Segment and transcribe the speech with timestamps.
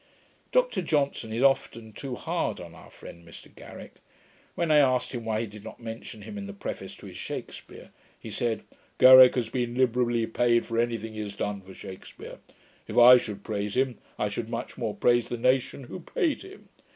[0.51, 3.97] Dr Johnson is often too hard on our friend Mr Garrick.
[4.55, 7.15] When I asked him, why he did not mention him in the Preface to his
[7.17, 8.63] Shakspeare, he said,
[8.97, 12.39] 'Garrick has been liberally paid for any thing he has done for Shakspeare.
[12.87, 16.69] If I should praise him, I should much more praise the nation who paid him.